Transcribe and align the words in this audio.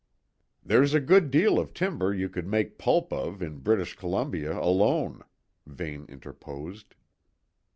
"There's 0.65 0.95
a 0.95 0.99
good 0.99 1.29
deal 1.29 1.59
of 1.59 1.75
timber 1.75 2.11
you 2.11 2.27
could 2.27 2.47
make 2.47 2.79
pulp 2.79 3.13
of 3.13 3.39
in 3.43 3.59
British 3.59 3.95
Columbia 3.95 4.59
alone," 4.59 5.21
Vane 5.67 6.07
interposed. 6.09 6.95